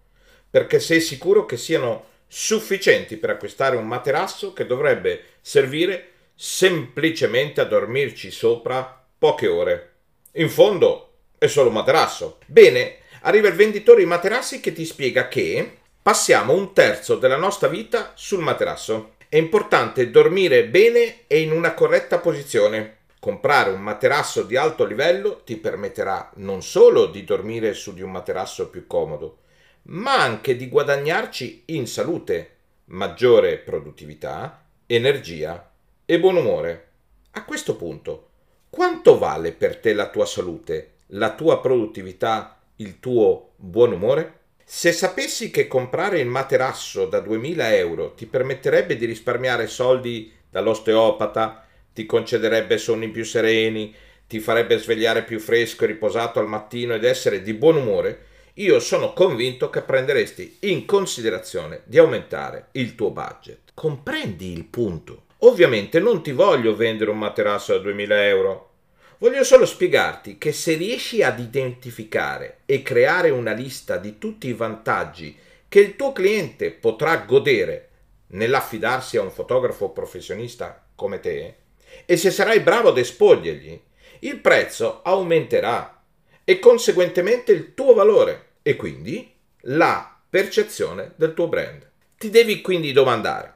perché 0.51 0.79
sei 0.79 1.01
sicuro 1.01 1.47
che 1.47 1.57
siano 1.57 2.07
sufficienti 2.29 3.17
per 3.17 3.31
acquistare 3.31 3.77
un 3.77 3.87
materasso 3.87 4.53
che 4.53 4.67
dovrebbe 4.67 5.23
servire 5.41 6.11
semplicemente 6.35 7.61
a 7.61 7.65
dormirci 7.65 8.31
sopra 8.31 9.05
poche 9.19 9.49
ore. 9.49 9.93
In 10.33 10.49
fondo 10.49 11.13
è 11.39 11.49
solo 11.49 11.69
un 11.69 11.75
materasso. 11.75 12.39
Bene, 12.47 12.99
arriva 13.23 13.49
il 13.49 13.55
venditore 13.55 14.01
di 14.01 14.07
materassi 14.07 14.61
che 14.61 14.73
ti 14.73 14.85
spiega 14.85 15.27
che 15.27 15.79
Passiamo 16.05 16.53
un 16.53 16.75
terzo 16.75 17.17
della 17.17 17.39
nostra 17.39 17.67
vita 17.67 18.13
sul 18.15 18.41
materasso. 18.41 19.15
È 19.27 19.39
importante 19.39 20.11
dormire 20.11 20.67
bene 20.67 21.21
e 21.27 21.41
in 21.41 21.51
una 21.51 21.73
corretta 21.73 22.19
posizione. 22.19 22.99
Comprare 23.25 23.71
un 23.71 23.81
materasso 23.81 24.43
di 24.43 24.55
alto 24.55 24.85
livello 24.85 25.41
ti 25.45 25.57
permetterà 25.57 26.31
non 26.35 26.63
solo 26.63 27.07
di 27.07 27.25
dormire 27.25 27.73
su 27.73 27.95
di 27.95 28.03
un 28.03 28.11
materasso 28.11 28.69
più 28.69 28.87
comodo, 28.87 29.39
ma 29.85 30.21
anche 30.21 30.57
di 30.57 30.69
guadagnarci 30.69 31.63
in 31.69 31.87
salute, 31.87 32.57
maggiore 32.89 33.57
produttività, 33.57 34.67
energia 34.85 35.71
e 36.05 36.21
buon 36.21 36.37
umore. 36.37 36.89
A 37.31 37.47
questo 37.47 37.77
punto, 37.77 38.29
quanto 38.69 39.17
vale 39.17 39.53
per 39.53 39.79
te 39.79 39.95
la 39.95 40.11
tua 40.11 40.27
salute, 40.27 40.97
la 41.07 41.33
tua 41.33 41.63
produttività, 41.63 42.61
il 42.77 43.01
tuo 43.01 43.53
buon 43.57 43.93
umore? 43.93 44.41
Se 44.63 44.93
sapessi 44.93 45.51
che 45.51 45.67
comprare 45.67 46.21
il 46.21 46.29
materasso 46.29 47.07
da 47.07 47.21
2000 47.21 47.75
euro 47.75 48.13
ti 48.13 48.27
permetterebbe 48.27 48.99
di 48.99 49.07
risparmiare 49.07 49.67
soldi 49.67 50.31
dall'osteopata, 50.51 51.64
ti 51.95 52.05
concederebbe 52.05 52.77
sonni 52.77 53.09
più 53.09 53.25
sereni, 53.25 53.95
ti 54.27 54.41
farebbe 54.41 54.79
svegliare 54.79 55.23
più 55.23 55.39
fresco 55.39 55.85
e 55.85 55.87
riposato 55.87 56.41
al 56.41 56.49
mattino 56.49 56.95
ed 56.95 57.05
essere 57.05 57.41
di 57.41 57.55
buon 57.55 57.77
umore, 57.77 58.33
io 58.55 58.79
sono 58.81 59.13
convinto 59.13 59.71
che 59.71 59.81
prenderesti 59.81 60.59
in 60.61 60.85
considerazione 60.85 61.83
di 61.85 61.99
aumentare 61.99 62.69
il 62.73 62.95
tuo 62.95 63.11
budget. 63.11 63.71
Comprendi 63.75 64.53
il 64.53 64.65
punto? 64.65 65.25
Ovviamente 65.39 65.99
non 65.99 66.23
ti 66.23 66.33
voglio 66.33 66.77
vendere 66.77 67.11
un 67.11 67.19
materasso 67.19 67.73
da 67.73 67.79
2000 67.81 68.27
euro. 68.27 68.71
Voglio 69.19 69.45
solo 69.45 69.67
spiegarti 69.67 70.39
che 70.39 70.53
se 70.53 70.75
riesci 70.75 71.23
ad 71.23 71.39
identificare 71.39 72.59
e 72.67 72.83
creare 72.83 73.31
una 73.31 73.53
lista 73.53 73.97
di 73.97 74.19
tutti 74.19 74.49
i 74.49 74.53
vantaggi 74.53 75.37
che 75.69 75.81
il 75.81 75.97
tuo 75.97 76.13
cliente 76.13 76.71
potrà 76.71 77.17
godere 77.19 77.89
nell'affidarsi 78.29 79.17
a 79.17 79.23
un 79.23 79.31
fotografo 79.31 79.91
professionista 79.91 80.85
come 80.95 81.21
te, 81.21 81.57
e 82.05 82.17
se 82.17 82.31
sarai 82.31 82.61
bravo 82.61 82.89
ad 82.89 82.99
esporgergli, 82.99 83.81
il 84.21 84.39
prezzo 84.41 85.03
aumenterà 85.03 86.03
e 86.45 86.59
conseguentemente 86.59 87.53
il 87.53 87.75
tuo 87.75 87.95
valore 87.95 88.53
e 88.63 88.77
quindi 88.77 89.33
la 89.63 90.19
percezione 90.29 91.13
del 91.17 91.35
tuo 91.35 91.49
brand. 91.49 91.91
Ti 92.19 92.31
devi 92.31 92.61
quindi 92.61 92.93
domandare 92.93 93.53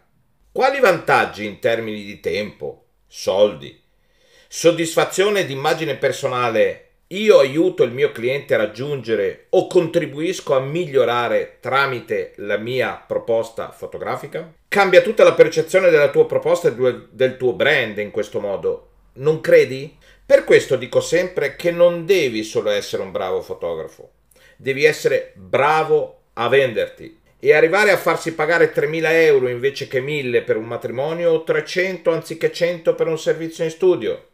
quali 0.52 0.80
vantaggi 0.80 1.44
in 1.44 1.60
termini 1.60 2.02
di 2.04 2.20
tempo, 2.20 2.86
soldi, 3.06 3.80
soddisfazione 4.48 5.46
di 5.46 5.52
immagine 5.52 5.96
personale 5.96 6.87
io 7.10 7.38
aiuto 7.38 7.84
il 7.84 7.92
mio 7.92 8.12
cliente 8.12 8.52
a 8.52 8.58
raggiungere 8.58 9.46
o 9.50 9.66
contribuisco 9.66 10.54
a 10.54 10.60
migliorare 10.60 11.56
tramite 11.60 12.32
la 12.36 12.58
mia 12.58 13.02
proposta 13.06 13.70
fotografica? 13.70 14.52
Cambia 14.68 15.00
tutta 15.00 15.24
la 15.24 15.32
percezione 15.32 15.88
della 15.88 16.10
tua 16.10 16.26
proposta 16.26 16.68
e 16.68 17.06
del 17.10 17.38
tuo 17.38 17.54
brand 17.54 17.96
in 17.96 18.10
questo 18.10 18.40
modo, 18.40 18.90
non 19.14 19.40
credi? 19.40 19.96
Per 20.26 20.44
questo 20.44 20.76
dico 20.76 21.00
sempre 21.00 21.56
che 21.56 21.70
non 21.70 22.04
devi 22.04 22.42
solo 22.42 22.68
essere 22.68 23.02
un 23.02 23.10
bravo 23.10 23.40
fotografo, 23.40 24.10
devi 24.58 24.84
essere 24.84 25.32
bravo 25.34 26.24
a 26.34 26.48
venderti 26.48 27.20
e 27.40 27.54
arrivare 27.54 27.90
a 27.90 27.96
farsi 27.96 28.34
pagare 28.34 28.74
3.000 28.74 29.02
euro 29.12 29.48
invece 29.48 29.88
che 29.88 30.02
1.000 30.02 30.44
per 30.44 30.58
un 30.58 30.66
matrimonio 30.66 31.30
o 31.30 31.42
300 31.42 32.10
anziché 32.10 32.52
100 32.52 32.94
per 32.94 33.06
un 33.06 33.18
servizio 33.18 33.64
in 33.64 33.70
studio. 33.70 34.26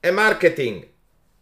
È 0.00 0.10
marketing 0.10 0.94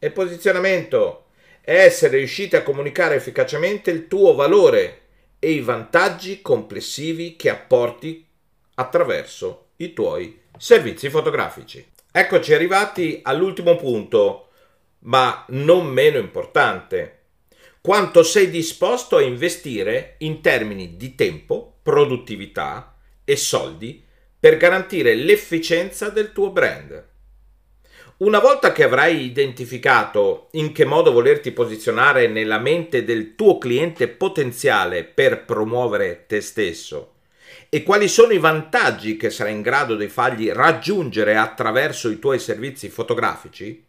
e 0.04 0.10
posizionamento 0.10 1.28
è 1.62 1.76
essere 1.76 2.18
riusciti 2.18 2.56
a 2.56 2.62
comunicare 2.62 3.14
efficacemente 3.14 3.90
il 3.90 4.06
tuo 4.06 4.34
valore 4.34 5.00
e 5.38 5.52
i 5.52 5.60
vantaggi 5.60 6.42
complessivi 6.42 7.36
che 7.36 7.48
apporti 7.48 8.26
attraverso 8.74 9.68
i 9.76 9.94
tuoi 9.94 10.42
servizi 10.58 11.08
fotografici. 11.08 11.90
Eccoci 12.12 12.52
arrivati 12.52 13.20
all'ultimo 13.22 13.76
punto, 13.76 14.48
ma 15.04 15.42
non 15.48 15.86
meno 15.86 16.18
importante. 16.18 17.20
Quanto 17.80 18.22
sei 18.22 18.50
disposto 18.50 19.16
a 19.16 19.22
investire 19.22 20.16
in 20.18 20.42
termini 20.42 20.98
di 20.98 21.14
tempo, 21.14 21.78
produttività 21.82 22.94
e 23.24 23.36
soldi 23.36 24.04
per 24.38 24.58
garantire 24.58 25.14
l'efficienza 25.14 26.10
del 26.10 26.32
tuo 26.32 26.50
brand. 26.50 27.12
Una 28.24 28.38
volta 28.38 28.72
che 28.72 28.84
avrai 28.84 29.22
identificato 29.22 30.48
in 30.52 30.72
che 30.72 30.86
modo 30.86 31.12
volerti 31.12 31.50
posizionare 31.50 32.26
nella 32.26 32.58
mente 32.58 33.04
del 33.04 33.34
tuo 33.34 33.58
cliente 33.58 34.08
potenziale 34.08 35.04
per 35.04 35.44
promuovere 35.44 36.24
te 36.26 36.40
stesso 36.40 37.16
e 37.68 37.82
quali 37.82 38.08
sono 38.08 38.32
i 38.32 38.38
vantaggi 38.38 39.18
che 39.18 39.28
sarai 39.28 39.52
in 39.52 39.60
grado 39.60 39.94
di 39.94 40.08
fargli 40.08 40.48
raggiungere 40.50 41.36
attraverso 41.36 42.08
i 42.08 42.18
tuoi 42.18 42.38
servizi 42.38 42.88
fotografici, 42.88 43.84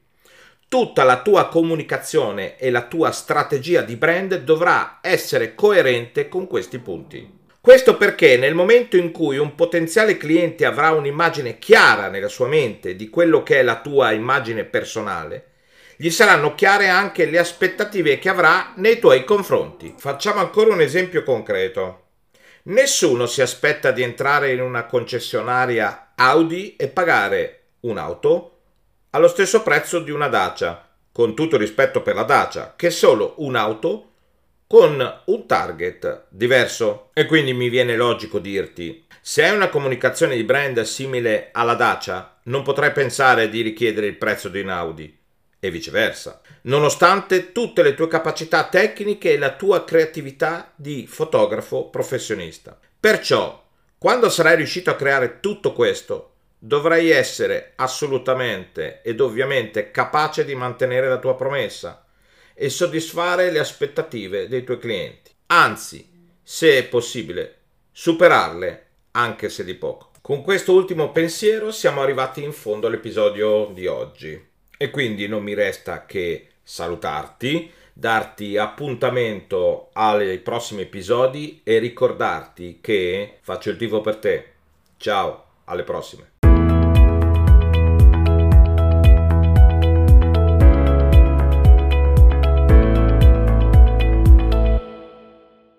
tutta 0.67 1.05
la 1.05 1.21
tua 1.21 1.47
comunicazione 1.47 2.57
e 2.57 2.71
la 2.71 2.87
tua 2.87 3.11
strategia 3.11 3.83
di 3.83 3.95
brand 3.95 4.43
dovrà 4.43 4.99
essere 5.01 5.55
coerente 5.55 6.27
con 6.27 6.45
questi 6.45 6.79
punti. 6.79 7.44
Questo 7.65 7.97
perché 7.97 8.37
nel 8.37 8.53
momento 8.53 8.95
in 8.95 9.09
cui 9.09 9.39
un 9.39 9.55
potenziale 9.55 10.17
cliente 10.17 10.65
avrà 10.65 10.91
un'immagine 10.91 11.57
chiara 11.57 12.09
nella 12.09 12.27
sua 12.27 12.45
mente 12.45 12.95
di 12.95 13.09
quello 13.09 13.41
che 13.41 13.57
è 13.57 13.63
la 13.63 13.81
tua 13.81 14.11
immagine 14.11 14.65
personale, 14.65 15.53
gli 15.95 16.11
saranno 16.11 16.53
chiare 16.53 16.89
anche 16.89 17.25
le 17.25 17.39
aspettative 17.39 18.19
che 18.19 18.29
avrà 18.29 18.73
nei 18.75 18.99
tuoi 18.99 19.23
confronti. 19.23 19.95
Facciamo 19.97 20.41
ancora 20.41 20.73
un 20.75 20.81
esempio 20.81 21.23
concreto. 21.23 22.03
Nessuno 22.65 23.25
si 23.25 23.41
aspetta 23.41 23.89
di 23.89 24.03
entrare 24.03 24.51
in 24.51 24.61
una 24.61 24.85
concessionaria 24.85 26.11
Audi 26.13 26.75
e 26.75 26.87
pagare 26.87 27.61
un'auto 27.79 28.59
allo 29.09 29.27
stesso 29.27 29.63
prezzo 29.63 30.01
di 30.01 30.11
una 30.11 30.27
Dacia, 30.27 30.87
con 31.11 31.33
tutto 31.33 31.57
rispetto 31.57 32.03
per 32.03 32.13
la 32.13 32.25
Dacia, 32.25 32.75
che 32.75 32.91
solo 32.91 33.33
un'auto 33.37 34.14
con 34.67 35.21
un 35.25 35.45
target 35.47 36.25
diverso. 36.29 37.09
E 37.13 37.25
quindi 37.25 37.53
mi 37.53 37.69
viene 37.69 37.95
logico 37.95 38.39
dirti, 38.39 39.05
se 39.21 39.43
hai 39.43 39.55
una 39.55 39.69
comunicazione 39.69 40.35
di 40.35 40.43
brand 40.43 40.81
simile 40.81 41.49
alla 41.51 41.75
Dacia, 41.75 42.39
non 42.43 42.63
potrai 42.63 42.91
pensare 42.91 43.49
di 43.49 43.61
richiedere 43.61 44.07
il 44.07 44.17
prezzo 44.17 44.49
di 44.49 44.59
un 44.59 44.69
Audi 44.69 45.19
e 45.59 45.71
viceversa, 45.71 46.41
nonostante 46.63 47.51
tutte 47.51 47.81
le 47.81 47.95
tue 47.95 48.07
capacità 48.07 48.65
tecniche 48.65 49.33
e 49.33 49.37
la 49.37 49.55
tua 49.55 49.83
creatività 49.83 50.71
di 50.75 51.07
fotografo 51.07 51.89
professionista. 51.89 52.77
Perciò, 52.99 53.63
quando 53.97 54.29
sarai 54.29 54.57
riuscito 54.57 54.91
a 54.91 54.95
creare 54.95 55.39
tutto 55.39 55.73
questo, 55.73 56.33
dovrai 56.59 57.09
essere 57.09 57.73
assolutamente 57.75 59.01
ed 59.01 59.19
ovviamente 59.19 59.91
capace 59.91 60.45
di 60.45 60.53
mantenere 60.53 61.07
la 61.07 61.17
tua 61.17 61.35
promessa 61.35 62.04
e 62.55 62.69
soddisfare 62.69 63.51
le 63.51 63.59
aspettative 63.59 64.47
dei 64.47 64.63
tuoi 64.63 64.79
clienti. 64.79 65.31
Anzi, 65.47 66.09
se 66.41 66.77
è 66.77 66.85
possibile, 66.85 67.57
superarle 67.91 68.85
anche 69.11 69.49
se 69.49 69.63
di 69.63 69.75
poco. 69.75 70.11
Con 70.21 70.41
questo 70.41 70.73
ultimo 70.73 71.11
pensiero 71.11 71.71
siamo 71.71 72.01
arrivati 72.01 72.41
in 72.41 72.51
fondo 72.51 72.87
all'episodio 72.87 73.69
di 73.73 73.85
oggi 73.85 74.43
e 74.75 74.89
quindi 74.89 75.27
non 75.27 75.43
mi 75.43 75.53
resta 75.53 76.05
che 76.07 76.47
salutarti, 76.63 77.71
darti 77.93 78.57
appuntamento 78.57 79.89
ai 79.93 80.39
prossimi 80.39 80.81
episodi 80.81 81.61
e 81.63 81.77
ricordarti 81.77 82.79
che 82.81 83.37
faccio 83.41 83.69
il 83.69 83.77
tifo 83.77 84.01
per 84.01 84.15
te. 84.15 84.53
Ciao, 84.97 85.45
alle 85.65 85.83
prossime. 85.83 86.34